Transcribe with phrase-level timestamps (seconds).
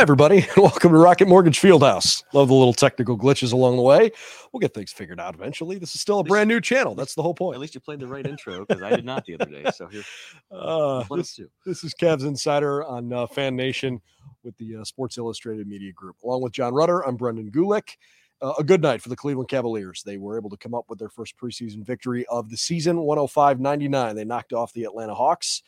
[0.00, 0.38] Hi, everybody.
[0.56, 2.24] And welcome to Rocket Mortgage Fieldhouse.
[2.32, 4.10] Love the little technical glitches along the way.
[4.50, 5.76] We'll get things figured out eventually.
[5.76, 6.94] This is still a brand new channel.
[6.94, 7.56] That's the whole point.
[7.56, 9.70] At least you played the right intro because I did not the other day.
[9.74, 10.02] So here,
[10.50, 14.00] Uh, this, this is Cavs Insider on uh, FanNation
[14.42, 16.16] with the uh, Sports Illustrated Media Group.
[16.24, 17.98] Along with Jon Rudder, I'm Brendan Gulick.
[18.40, 20.02] Uh, a good night for the Cleveland Cavaliers.
[20.02, 23.60] They were able to come up with their first preseason victory of the season, 105
[23.60, 24.16] 99.
[24.16, 25.62] They knocked off the Atlanta Hawks.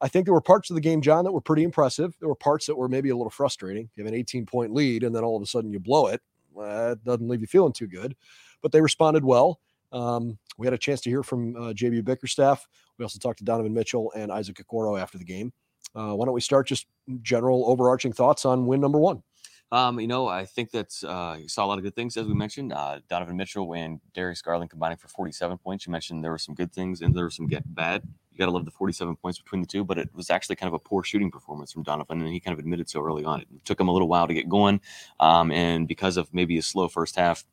[0.00, 2.14] I think there were parts of the game, Jon, that were pretty impressive.
[2.20, 3.88] There were parts that were maybe a little frustrating.
[3.94, 6.20] You have an 18 point lead, and then all of a sudden you blow it.
[6.56, 8.14] It doesn't leave you feeling too good,
[8.62, 9.60] but they responded well.
[9.92, 12.66] Um, we had a chance to hear from uh, JB Bickerstaff.
[12.98, 15.52] We also talked to Donovan Mitchell and Isaac Okoro after the game.
[15.94, 16.86] Uh, why don't we start just
[17.22, 19.22] general overarching thoughts on win number one?
[19.72, 22.26] Um, you know, I think that's uh, you saw a lot of good things as
[22.26, 22.72] we mentioned.
[22.72, 25.86] Uh, Donovan Mitchell and Darius Garland combining for 47 points.
[25.86, 28.02] You mentioned there were some good things and there were some get bad.
[28.34, 30.68] You got to love the 47 points between the two, but it was actually kind
[30.68, 33.40] of a poor shooting performance from Donovan, and he kind of admitted so early on.
[33.42, 34.80] It took him a little while to get going,
[35.20, 37.44] um, and because of maybe a slow first half,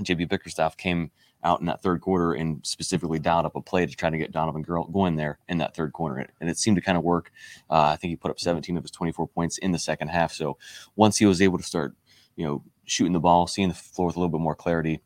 [0.00, 1.10] JB Bickerstaff came
[1.44, 4.32] out in that third quarter and specifically dialed up a play to try to get
[4.32, 6.26] Donovan Girl going there in that third quarter.
[6.40, 7.30] And it seemed to kind of work.
[7.70, 10.32] Uh, I think he put up 17 of his 24 points in the second half.
[10.32, 10.56] So
[10.96, 11.94] once he was able to start,
[12.34, 15.02] you know, shooting the ball, seeing the floor with a little bit more clarity,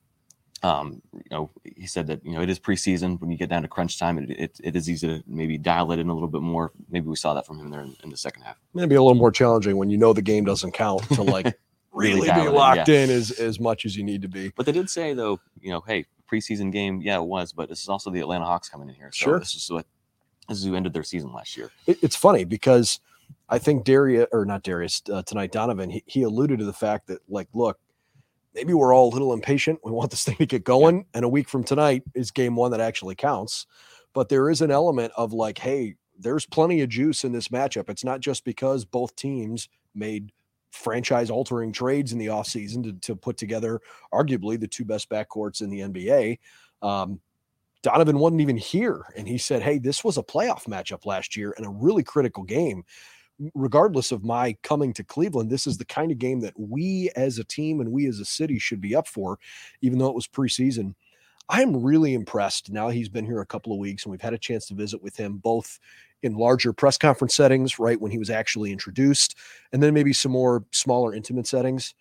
[0.63, 3.21] um, you know, he said that, you know, it is preseason.
[3.21, 5.93] When you get down to crunch time, it, it, it is easy to maybe dial
[5.93, 6.73] it in a little bit more.
[6.91, 8.57] Maybe we saw that from him there in, in the second half.
[8.75, 11.57] Maybe a little more challenging when you know the game doesn't count to like
[11.93, 13.05] Really really, be it in, locked yeah.
[13.05, 14.53] in as, as much as you need to be.
[14.55, 17.83] But they did say though, you know, hey, preseason game, yeah, it was, but this
[17.83, 19.11] is also the Atlanta Hawks coming in here.
[19.13, 19.39] So Sure.
[19.39, 19.87] this is what
[20.49, 21.71] this is who ended their season last year.
[21.87, 23.01] it, it's funny because
[23.49, 27.07] I think Darius or not Darius uh, tonight, Donovan, he, he alluded to the fact
[27.09, 27.79] that like, look,
[28.55, 29.81] maybe we're all a little impatient.
[29.85, 32.71] We want this thing to get going, and a week from tonight is game one
[32.73, 33.67] that actually counts.
[34.15, 37.89] But there is an element of like, hey, there's plenty of juice in this matchup.
[37.89, 40.33] It's not just because both teams made
[40.71, 43.81] franchise altering trades in the offseason to, to put together
[44.13, 46.39] arguably the two best backcourts in the NBA.
[46.83, 47.21] Um,
[47.83, 49.05] Donovan wasn't even here.
[49.17, 52.43] And he said, Hey, this was a playoff matchup last year and a really critical
[52.43, 52.85] game.
[53.55, 57.39] Regardless of my coming to Cleveland, this is the kind of game that we as
[57.39, 59.39] a team and we as a city should be up for,
[59.81, 60.95] even though it was preseason.
[61.49, 64.35] I am really impressed now he's been here a couple of weeks and we've had
[64.35, 65.79] a chance to visit with him both
[66.23, 68.01] in larger press conference settings, right?
[68.01, 69.37] When he was actually introduced,
[69.73, 71.95] and then maybe some more smaller, intimate settings.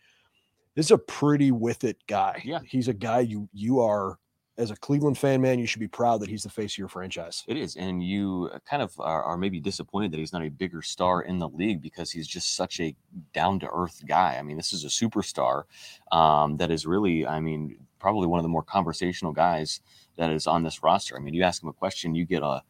[0.76, 2.42] This is a pretty with it guy.
[2.44, 2.60] Yeah.
[2.66, 4.18] He's a guy you you are
[4.58, 6.88] as a Cleveland fan, man, you should be proud that he's the face of your
[6.88, 7.44] franchise.
[7.48, 10.82] It is, and you kind of are, are maybe disappointed that he's not a bigger
[10.82, 12.96] star in the league because he's just such a
[13.34, 14.38] down to earth guy.
[14.40, 15.64] I mean, this is a superstar
[16.12, 19.82] um, that is really, I mean, probably one of the more conversational guys
[20.18, 21.16] that is on this roster.
[21.16, 22.62] I mean, you ask him a question, you get a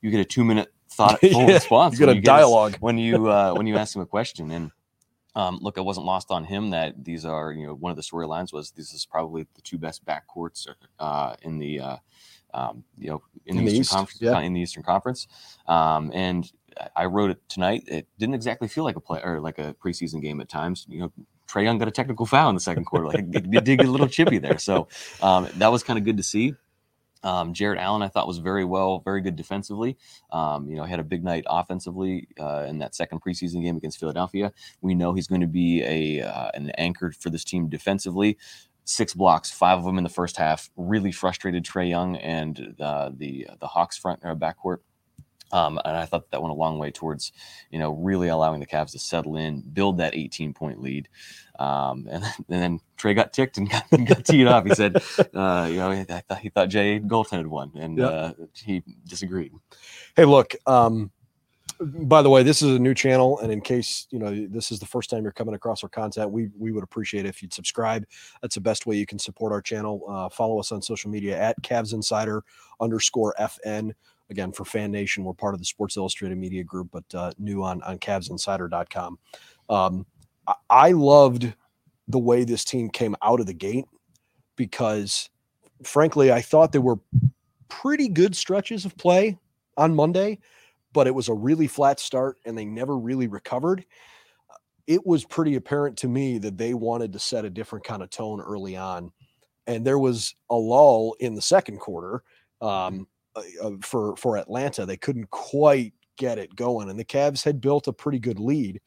[0.00, 1.94] you get a two minute thoughtful Yeah, response.
[1.94, 2.76] You got when a get his- dialogue.
[2.80, 4.70] when you uh, when you ask him a question and
[5.34, 8.02] um, look, it wasn't lost on him that these are you know one of the
[8.02, 10.66] storylines was this is probably the two best backcourts
[10.98, 11.96] uh, in the uh,
[12.54, 14.40] um, you know in, In the, the Eastern East, Conference yeah.
[14.40, 15.26] in the Eastern Conference
[15.66, 16.50] um, and
[16.94, 17.84] I wrote it tonight.
[17.86, 20.86] It didn't exactly feel like a play or like a preseason game at times.
[20.88, 21.12] You know,
[21.48, 23.06] Trae Young got a technical foul in the second quarter.
[23.06, 24.58] Like it, it did get a little chippy there.
[24.58, 24.88] So
[25.22, 26.54] um, that was kind of good to see.
[27.22, 29.96] Um, Jarrett Allen, I thought was very well, very good defensively.
[30.30, 33.76] Um, you know, he had a big night offensively uh, in that second preseason game
[33.76, 34.52] against Philadelphia.
[34.80, 38.38] We know he's going to be a uh, an anchor for this team defensively.
[38.84, 40.70] Six blocks, five of them in the first half.
[40.76, 44.78] Really frustrated Trae Young and uh, the the Hawks front or backcourt.
[45.52, 47.32] Um, and I thought that went a long way towards,
[47.70, 51.08] you know, really allowing the Cavs to settle in, build that 18 point lead.
[51.58, 54.64] Um, and, then, and then Trae got ticked and got, got teed off.
[54.66, 54.96] He said,
[55.34, 58.06] uh, you know, he, I thought, he thought Jay goaltended one, and Yeah.
[58.06, 59.52] uh, he disagreed.
[60.16, 60.54] Hey, look.
[60.66, 61.10] Um,
[61.80, 64.80] by the way, this is a new channel, and in case you know this is
[64.80, 67.54] the first time you're coming across our content, we we would appreciate it if you'd
[67.54, 68.04] subscribe.
[68.42, 70.02] That's the best way you can support our channel.
[70.08, 72.42] Uh, follow us on social media at Cavs Insider
[72.80, 73.92] underscore FN.
[74.30, 77.82] Again, for FanNation, we're part of the Sports Illustrated Media Group, but uh, new on
[77.82, 79.18] on CavsInsider.com.
[79.68, 80.06] Um,
[80.46, 81.52] I, I loved
[82.08, 83.84] the way this team came out of the gate
[84.56, 85.28] because,
[85.82, 86.98] frankly, I thought there were
[87.68, 89.38] pretty good stretches of play
[89.76, 90.38] on Monday
[90.92, 93.84] but it was a really flat start and they never really recovered.
[94.86, 98.10] It was pretty apparent to me that they wanted to set a different kind of
[98.10, 99.12] tone early on.
[99.66, 102.22] And there was a lull in the second quarter
[102.60, 103.06] um,
[103.62, 104.86] uh, for, for Atlanta.
[104.86, 106.90] They couldn't quite get it going.
[106.90, 108.80] And the Cavs had built a pretty good lead.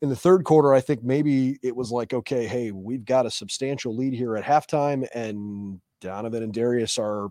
[0.00, 3.30] In the third quarter, I think maybe it was like, okay, hey, we've got a
[3.30, 7.30] substantial lead here at halftime, and Donovan and Darius are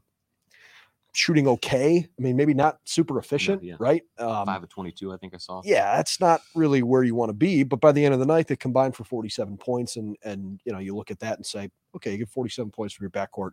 [1.13, 2.07] shooting okay.
[2.17, 3.75] I mean, maybe not super efficient, yeah.
[3.79, 4.03] right?
[4.17, 5.61] Um, Five of twenty-two, I think I saw.
[5.65, 7.63] yeah, that's not really where you want to be.
[7.63, 10.71] But by the end of the night, they combined for 47 points, and and you
[10.71, 13.51] know you look at that and say, okay, you get 47 points from your backcourt.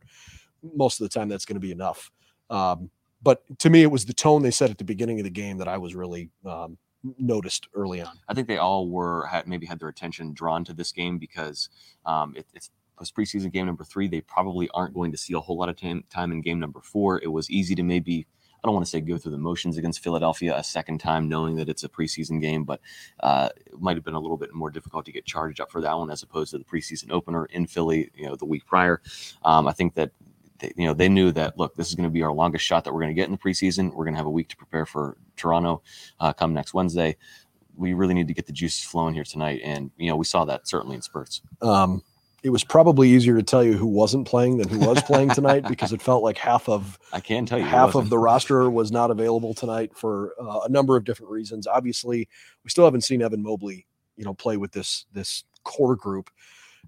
[0.75, 2.11] Most of the time, that's going to be enough.
[2.51, 2.91] Um,
[3.23, 5.59] but to me, it was the tone they set at the beginning of the game
[5.59, 6.79] that I was really um,
[7.19, 8.19] noticed early on.
[8.29, 11.69] I think they all were had maybe had their attention drawn to this game because
[12.07, 14.09] um, it, it's was preseason game number three.
[14.09, 16.81] They probably aren't going to see a whole lot of time, time in game number
[16.81, 17.21] four.
[17.23, 18.27] It was easy to maybe
[18.63, 21.55] I don't want to say go through the motions against Philadelphia a second time, knowing
[21.57, 22.81] that it's a preseason game, but
[23.21, 25.81] uh, it might have been a little bit more difficult to get charged up for
[25.81, 29.01] that one as opposed to the preseason opener in Philly, you know, the week prior.
[29.45, 30.11] Um, I think that
[30.59, 32.85] they, you know they knew that look, this is going to be our longest shot
[32.85, 33.93] that we're going to get in the preseason.
[33.93, 35.83] We're going to have a week to prepare for Toronto
[36.21, 37.17] uh, come next Wednesday.
[37.77, 40.45] We really need to get the juices flowing here tonight, and you know we saw
[40.45, 41.43] that certainly in spurts.
[41.63, 42.03] Um,
[42.43, 45.65] it was probably easier to tell you who wasn't playing than who was playing tonight
[45.69, 48.93] because it felt like half of I can tell you, half of the roster was
[48.93, 51.67] not available tonight for uh, a number of different reasons.
[51.67, 52.29] Obviously,
[52.63, 56.31] we still haven't seen Evan Mobley, you know, play with this this core group,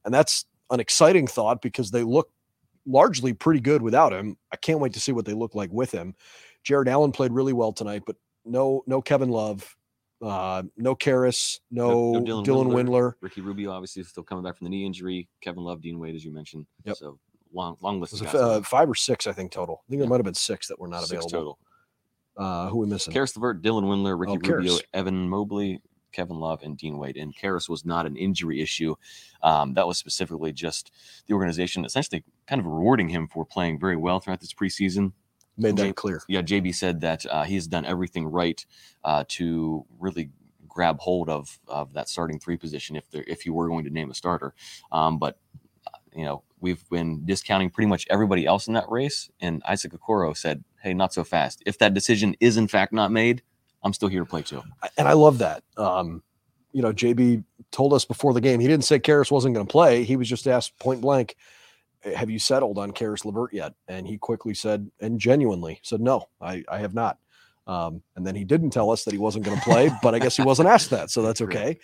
[0.05, 2.31] and that's an exciting thought because they look
[2.87, 4.37] largely pretty good without him.
[4.53, 6.15] I can't wait to see what they look like with him.
[6.65, 9.75] Jarrett Allen played really well tonight, but no no Kevin Love,
[10.23, 12.85] uh, no Caris, no, No- Dylan, Dylan Windler.
[12.85, 13.13] Windler.
[13.21, 15.29] Ricky Rubio obviously still coming back from the knee injury.
[15.41, 16.67] Kevin Love, Dean Wade, as you mentioned.
[16.85, 16.97] Yep.
[16.97, 17.19] So
[17.53, 18.35] long, long list of guys.
[18.35, 19.27] uh, five or six?
[19.27, 19.83] I think total.
[19.87, 21.31] I think there might have been six that were not Six available.
[21.31, 21.59] total.
[22.37, 23.13] Uh, who we missing?
[23.13, 25.81] Caris LeVert, Dylan Windler, Ricky Oh, Rubio, Evan Mobley,
[26.13, 27.17] Kevin Love, and Dean Wade.
[27.17, 28.95] And Caris was not an injury issue.
[29.43, 30.93] Um, that was specifically just
[31.27, 35.13] the organization essentially kind of rewarding him for playing very well throughout this preseason.
[35.57, 36.23] Made that Jay- clear.
[36.29, 38.65] Yeah, JB said that uh, he has done everything right
[39.05, 40.31] uh, to really
[40.71, 43.91] grab hold of of that starting three position if there if you were going to
[43.91, 44.55] name a starter.
[44.91, 45.39] Um, but
[45.87, 49.93] uh, you know we've been discounting pretty much everybody else in that race, and Isaac
[49.93, 51.63] Okoro said, "Hey, not so fast.
[51.67, 53.43] If that decision is in fact not made,
[53.83, 54.63] I'm still here to play too."
[54.97, 55.63] And I love that.
[55.77, 56.23] Um,
[56.73, 59.71] you know, JB told us before the game he didn't say Caris wasn't going to
[59.71, 60.05] play.
[60.05, 61.37] He was just asked point blank,
[62.05, 66.29] "Have you settled on Caris LeVert yet?" And he quickly said, and genuinely said, "No,
[66.41, 67.19] I, I have not."
[67.67, 70.19] Um, and then he didn't tell us that he wasn't going to play, but I
[70.19, 71.79] guess he wasn't asked that, so that's okay.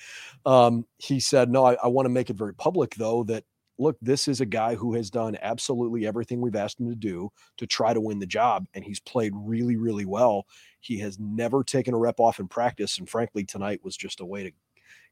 [0.44, 3.44] Um, he said, "No, I, I want to make it very public, though, that
[3.78, 7.30] look, this is a guy who has done absolutely everything we've asked him to do
[7.56, 10.46] to try to win the job, and he's played really, really well.
[10.80, 14.24] He has never taken a rep off in practice, and frankly, tonight was just a
[14.24, 14.52] way to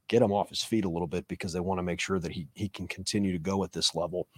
[0.09, 2.33] get him off his feet a little bit because they want to make sure that
[2.33, 4.29] he he can continue to go at this level.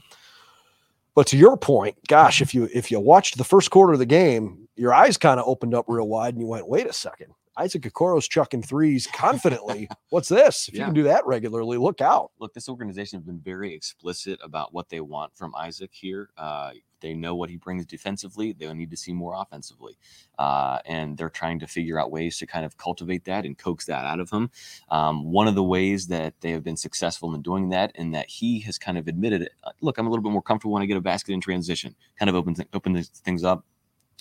[1.14, 4.06] But to your point, gosh, if you if you watched the first quarter of the
[4.06, 7.32] game, your eyes kind of opened up real wide and you went, wait a second.
[7.58, 9.88] Isaac Okoro's chucking threes confidently.
[10.11, 10.69] What's this?
[10.69, 12.32] If you can do that regularly, look out.
[12.38, 16.31] Look, this organization has been very explicit about what they want from Isaac here.
[16.37, 18.53] Uh, they know what he brings defensively.
[18.53, 19.99] They'll need to see more offensively.
[20.38, 23.85] Uh, and they're trying to figure out ways to kind of cultivate that and coax
[23.87, 24.50] that out of him.
[24.91, 28.29] Um, one of the ways that they have been successful in doing that, and that
[28.29, 29.53] he has kind of admitted it.
[29.64, 31.94] uh, Look, I'm a little bit more comfortable when I get a basket in transition,
[32.19, 33.65] kind of open, th- open th- things up.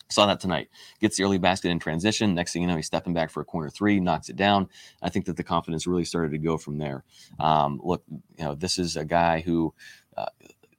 [0.09, 0.69] Saw that tonight.
[0.99, 2.35] Gets the early basket in transition.
[2.35, 4.69] Next thing you know, he's stepping back for a corner three, knocks it down.
[5.01, 7.03] I think that the confidence really started to go from there.
[7.39, 8.03] Um, look,
[8.37, 9.73] you know, this is a guy who
[10.15, 10.27] uh,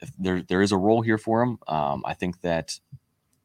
[0.01, 1.59] if there there is a role here for him.
[1.67, 2.79] Um, I think that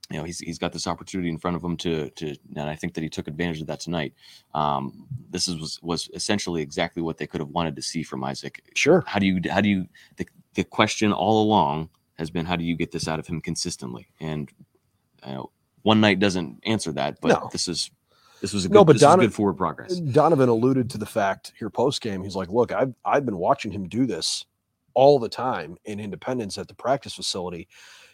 [0.10, 2.76] you know he's he's got this opportunity in front of him to to, and I
[2.76, 4.14] think that he took advantage of that tonight.
[4.54, 8.24] Um, this is was was essentially exactly what they could have wanted to see from
[8.24, 8.62] Isaac.
[8.76, 9.04] Sure.
[9.08, 12.64] How do you how do you the, the question all along has been how do
[12.64, 14.08] you get this out of him consistently?
[14.20, 14.52] And
[15.26, 15.52] you know,
[15.84, 17.50] one night doesn't answer that, but No.
[17.52, 17.90] this is
[18.42, 20.00] this was a good, No, but this is Donovan- good forward progress.
[20.00, 22.24] Donovan alluded to the fact here post game.
[22.24, 24.46] He's like, look, I've I've been watching him do this
[24.94, 27.68] all the time in Independence at the practice facility.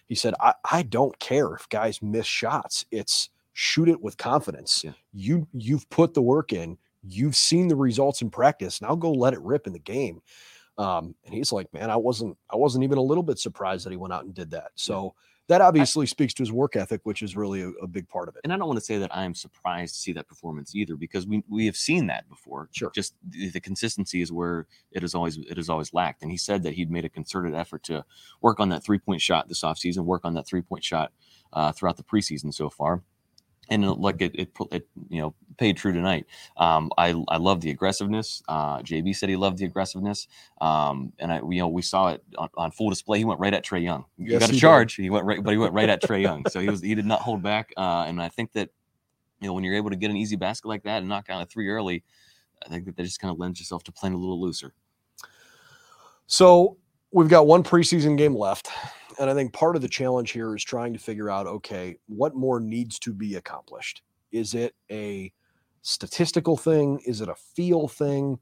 [0.06, 2.86] He said, I, I don't care if guys miss shots.
[2.92, 4.84] It's shoot it with confidence.
[4.84, 4.92] Yeah.
[5.14, 8.82] You you've put the work in, you've seen the results in practice.
[8.82, 10.22] Now go let it rip in the game.
[10.78, 13.92] Um, and he's like, man, I wasn't I wasn't even a little bit surprised that
[13.92, 14.72] he went out and did that.
[14.76, 15.16] So
[15.48, 18.36] that obviously speaks to his work ethic, which is really a, a big part of
[18.36, 18.42] it.
[18.44, 20.96] and I don't want to say that I am surprised to see that performance either,
[20.96, 22.70] because we we have seen that before.
[22.74, 22.92] Sure.
[22.94, 26.22] Just the, the consistency is where it is always it is always lacked.
[26.22, 28.04] And he said that he'd made a concerted effort to
[28.42, 31.12] work on that three point shot this offseason, work on that three point shot
[31.54, 33.04] uh, throughout the preseason so far.
[33.70, 36.26] And it- like it, it, it, you know, paid true tonight.
[36.58, 38.42] Um, I, I love the aggressiveness.
[38.48, 40.28] Uh, JB said he loved the aggressiveness.
[40.62, 43.18] Um, and I, you know, we saw it on, on full display.
[43.18, 44.06] He went right at Trae Young.
[44.18, 44.62] He Yes, got he a did.
[44.62, 44.96] charge.
[44.96, 46.46] He went right, but he went right at Trae Young.
[46.48, 47.74] So he was, he did not hold back.
[47.78, 48.70] Uh, and I think that,
[49.42, 51.42] you know, when you're able to get an easy basket like that and knock down
[51.42, 52.04] a three early,
[52.66, 54.74] I think that that just kind of lends yourself to playing a little looser.
[56.28, 56.78] So
[57.12, 58.70] we've got one preseason game left,
[59.20, 62.36] And I think part of the challenge here is trying to figure out okay, what
[62.36, 64.02] more needs to be accomplished?
[64.32, 65.32] Is it a
[65.88, 67.00] statistical thing?
[67.06, 68.40] Is it a feel thing?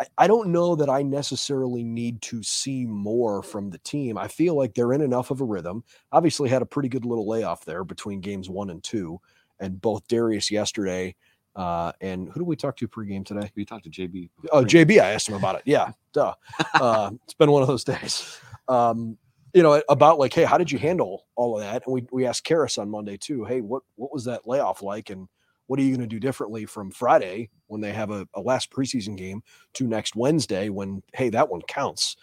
[0.00, 4.18] I, I don't know that I necessarily need to see more from the team.
[4.18, 5.84] I feel like they're in enough of a rhythm.
[6.10, 9.20] Obviously, had a pretty good little layoff there between games one and two,
[9.60, 11.14] and both Darius yesterday.
[11.54, 13.50] Uh, and who do we talk to pregame today?
[13.54, 14.30] We talked to JB.
[14.52, 15.62] Oh, JB, I asked him about it.
[15.64, 16.34] Yeah, duh.
[16.74, 18.40] Uh, it's been one of those days.
[18.68, 19.16] Um,
[19.52, 21.84] you know, about like, hey, how did you handle all of that?
[21.86, 23.44] And we we asked Caris on Monday too.
[23.44, 25.10] Hey, what what was that layoff like?
[25.10, 25.28] And
[25.70, 28.72] what are you going to do differently from Friday when they have a, a, last
[28.72, 29.40] preseason game
[29.72, 32.16] to next Wednesday when hey that one counts?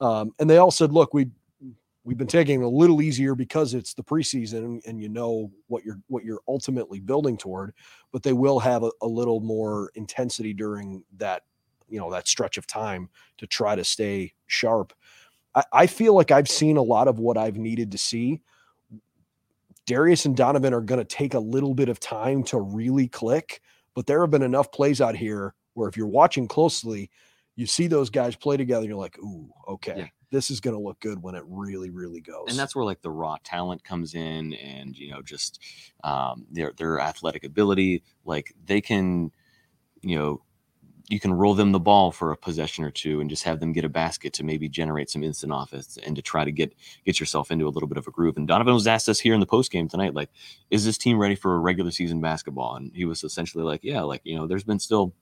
[0.00, 1.26] Um, and they all said, look, we
[2.04, 5.98] we've been taking a little easier because it's the preseason and, you know what you're
[6.06, 7.74] what you're ultimately building toward,
[8.12, 11.42] but they will have a, a little more intensity during that
[11.88, 13.08] you know that stretch of time
[13.38, 14.92] to try to stay sharp.
[15.56, 18.40] I, I feel like I've seen a lot of what I've needed to see
[19.86, 23.60] Darius and Donovan are going to take a little bit of time to really click,
[23.94, 27.10] but there have been enough plays out here where if you're watching closely,
[27.56, 29.94] you see those guys play together, and you're like, ooh, okay.
[29.96, 30.06] Yeah.
[30.30, 32.46] This is going to look good when it really, really goes.
[32.48, 35.60] And that's where like the raw talent comes in, and you know, just
[36.02, 38.02] um, their their athletic ability.
[38.24, 39.30] Like they can,
[40.02, 40.42] you know,
[41.08, 43.72] you can roll them the ball for a possession or two and just have them
[43.72, 47.20] get a basket to maybe generate some instant offense and to try to get get
[47.20, 48.36] yourself into a little bit of a groove.
[48.36, 50.30] And Donovan was asked us here in the post game tonight, like,
[50.70, 52.76] is this team ready for a regular season basketball?
[52.76, 55.14] And he was essentially like, yeah, like you know, there's been still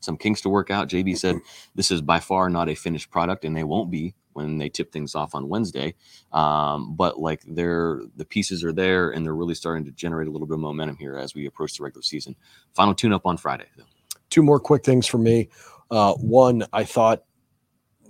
[0.00, 0.88] some kinks to work out.
[0.88, 1.36] JB said
[1.74, 4.92] this is by far not a finished product, and they won't be when they tip
[4.92, 5.94] things off on Wednesday.
[6.32, 10.30] Um, but like they're the pieces are there, and they're really starting to generate a
[10.30, 12.36] little bit of momentum here as we approach the regular season.
[12.74, 13.66] Final tune up on Friday.
[13.76, 13.95] Though
[14.30, 15.48] two more quick things for me.
[15.90, 17.24] Uh, one, I thought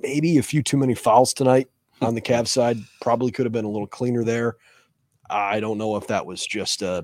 [0.01, 1.69] maybe a few too many fouls tonight
[2.01, 2.79] on the Cavs side.
[3.01, 4.57] Probably could have been a little cleaner there.
[5.29, 7.03] I don't know if that was just uh,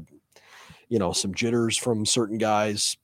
[0.92, 2.98] you know, some jitters from certain guys.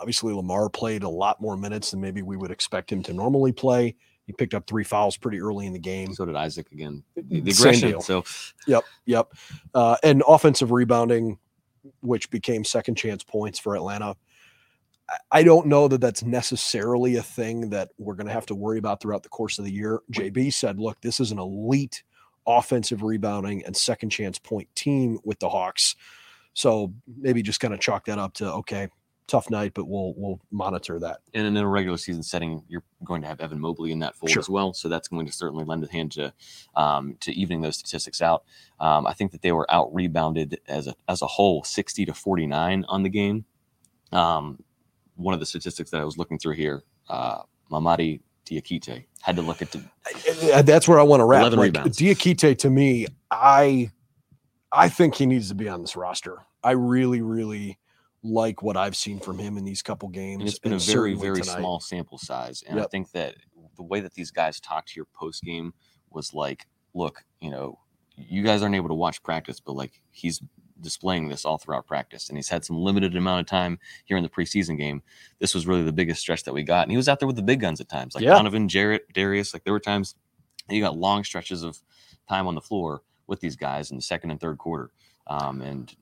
[0.00, 3.52] Obviously, Lamar played a lot more minutes than maybe we would expect him to normally
[3.52, 3.94] play.
[4.26, 6.12] He picked up three fouls pretty early in the game.
[6.14, 7.04] So did Isaac again.
[7.14, 8.00] The, the aggression.
[8.00, 8.24] So,
[8.66, 9.32] yep, yep.
[9.72, 11.38] Uh, and offensive rebounding,
[12.00, 14.16] which became second chance points for Atlanta.
[15.30, 18.78] I don't know that that's necessarily a thing that we're going to have to worry
[18.78, 20.00] about throughout the course of the year.
[20.12, 22.02] JB said, look, this is an elite
[22.46, 25.94] offensive rebounding and second chance point team with the Hawks.
[26.54, 28.88] So maybe just kind of chalk that up to okay,
[29.26, 31.18] tough night, but we'll we'll monitor that.
[31.34, 34.30] And in a regular season setting, you're going to have Evan Mobley in that fold
[34.30, 34.40] sure.
[34.40, 36.32] as well, so that's going to certainly lend a hand to
[36.74, 38.44] um, to evening those statistics out.
[38.80, 42.14] Um, I think that they were out rebounded as a as a whole, sixty to
[42.14, 43.44] forty nine on the game.
[44.12, 44.62] Um,
[45.16, 49.42] one of the statistics that I was looking through here, uh, Mamadi Diakite had to
[49.42, 49.82] look at the,
[50.64, 51.52] that's where I want to wrap.
[51.52, 53.90] Like, Diakite to me, I
[54.72, 56.38] I think he needs to be on this roster.
[56.62, 57.78] I really, really
[58.22, 60.40] like what I've seen from him in these couple games.
[60.40, 61.58] And it's been and a very, very tonight.
[61.58, 62.62] small sample size.
[62.66, 62.86] And yep.
[62.86, 63.36] I think that
[63.76, 65.72] the way that these guys talked here post game
[66.10, 67.78] was like, look, you know,
[68.16, 70.42] you guys aren't able to watch practice, but like he's
[70.80, 72.28] displaying this all throughout practice.
[72.28, 75.02] And he's had some limited amount of time here in the preseason game.
[75.38, 76.82] This was really the biggest stretch that we got.
[76.82, 78.30] And he was out there with the big guns at times, like yeah.
[78.34, 79.54] Donovan, Jarrett, Darius.
[79.54, 80.14] Like there were times
[80.68, 81.80] you got long stretches of
[82.28, 84.90] time on the floor with these guys in the second and third quarter.
[85.26, 85.94] Um, and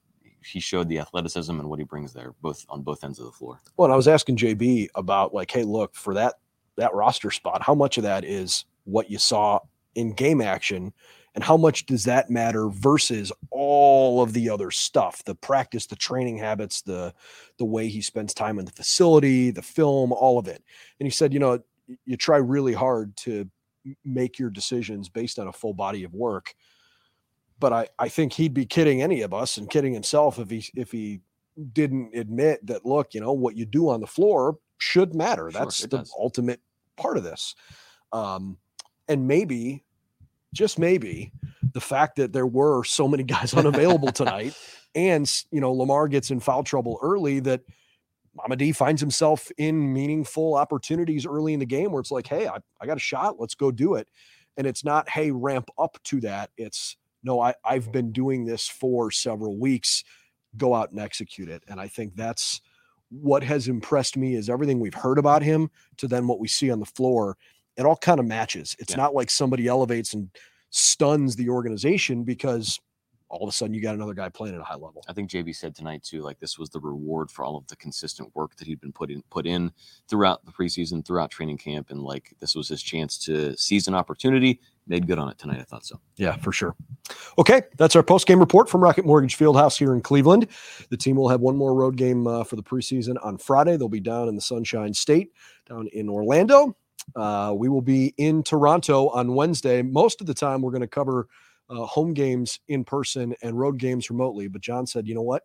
[0.45, 3.33] he showed the athleticism and what he brings there, both on both ends of the
[3.33, 3.61] floor.
[3.77, 6.35] Well, I was asking JB about like, hey, look for that
[6.77, 7.63] that roster spot.
[7.63, 9.61] How much of that is what you saw
[9.95, 10.93] in game action
[11.35, 15.97] and how much does that matter versus all of the other stuff the practice the
[15.97, 17.13] training habits the
[17.59, 20.63] the way he spends time in the facility the film all of it.
[21.01, 21.61] And he said you know
[22.05, 23.49] you try really hard to
[24.05, 26.55] make your decisions based on a full body of work.
[27.59, 30.65] But i i think he'd be kidding any of us and kidding himself if he
[30.75, 31.21] if he
[31.73, 35.51] didn't admit that look you know what you do on the floor should matter.
[35.51, 36.13] Sure, that's the does.
[36.19, 36.61] ultimate
[36.97, 37.55] part of this.
[38.13, 38.59] Um
[39.09, 39.84] and maybe
[40.55, 41.33] just maybe
[41.73, 44.57] the fact that there were so many guys unavailable tonight
[44.95, 47.61] and you know Lamar gets in foul trouble early that
[48.39, 52.57] Mamadi finds himself in meaningful opportunities early in the game where it's like, hey, I,
[52.81, 54.09] I got a shot, let's go do it.
[54.57, 56.51] And it's not, hey, ramp up to that.
[56.57, 60.05] It's no, I, I've been doing this for several weeks.
[60.57, 61.63] Go out and execute it.
[61.69, 62.61] And I think that's
[63.09, 66.71] what has impressed me is everything we've heard about him to then what we see
[66.71, 67.37] on the floor
[67.77, 68.77] it all kind of matches.
[68.79, 68.99] It's yeah.
[68.99, 70.31] not like somebody elevates and
[70.71, 72.81] stuns the organization because
[73.29, 75.05] all of a sudden you got another guy playing at a high level.
[75.09, 77.77] I think JB said tonight too, like this was the reward for all of the
[77.77, 79.73] consistent work that he'd been put in put in
[80.09, 83.95] throughout the preseason, throughout training camp, and like this was his chance to seize an
[83.95, 85.59] opportunity made good on it tonight.
[85.61, 85.99] I thought so.
[86.17, 86.77] Yeah, for sure.
[87.39, 90.49] Okay, that's our post game report from Rocket Mortgage Fieldhouse here in Cleveland.
[90.91, 93.77] The team will have one more road game uh, for the preseason on Friday.
[93.77, 95.33] They'll be down in the Sunshine State,
[95.69, 96.77] down in Orlando.
[97.17, 99.83] Uh, we will be in Toronto on Wednesday.
[99.83, 101.29] Most of the time, we're going to cover
[101.71, 104.49] uh, home games in person and road games remotely.
[104.49, 105.43] But Jon said, you know what?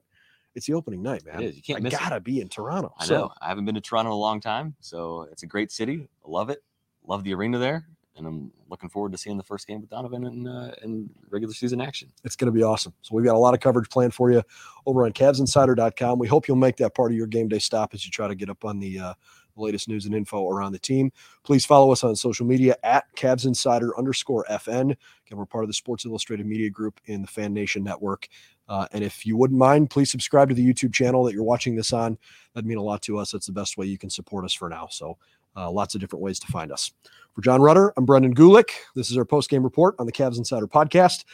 [0.56, 1.42] It's the opening night, man.
[1.44, 1.56] It is.
[1.58, 2.00] You can't I miss it.
[2.00, 2.94] gotta be in Toronto.
[3.00, 3.32] I So, know.
[3.42, 6.10] I haven't been to Toronto in a long time, so it's a great city.
[6.26, 6.64] I love it.
[7.06, 7.88] Love the arena there,
[8.18, 11.54] and I'm looking forward to seeing the first game with Donovan in uh, in regular
[11.54, 12.12] season action.
[12.24, 12.94] It's going to be awesome.
[13.04, 14.42] So we've got a lot of coverage planned for you
[14.88, 16.18] over on CavsInsider.com.
[16.20, 18.36] We hope you'll make that part of your game day stop as you try to
[18.36, 19.14] get up on the uh,
[19.60, 21.12] latest news and info around the team.
[21.44, 24.92] Please follow us on social media at Cavs Insider underscore FN.
[24.92, 28.28] Again, we're part of the Sports Illustrated Media Group in the FanNation Network.
[28.68, 31.76] Uh, and if you wouldn't mind, please subscribe to the YouTube channel that you're watching
[31.76, 32.18] this on.
[32.54, 33.32] That'd mean a lot to us.
[33.32, 34.88] That's the best way you can support us for now.
[34.92, 35.18] So
[35.56, 36.92] uh, lots of different ways to find us.
[37.34, 38.70] For Jon Rudder, I'm Brendan Gulick.
[38.96, 41.26] This is our post game report on the Cavs Insider podcast.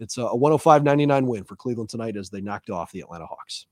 [0.00, 3.66] It's a 105 99 win for Cleveland tonight as they knocked off the Atlanta Hawks.